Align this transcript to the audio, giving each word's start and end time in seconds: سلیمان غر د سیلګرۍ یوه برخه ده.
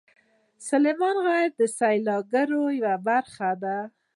سلیمان 0.67 1.17
غر 1.25 1.47
د 1.59 1.61
سیلګرۍ 1.77 2.75
یوه 2.79 2.95
برخه 3.07 3.49
ده. 3.63 3.77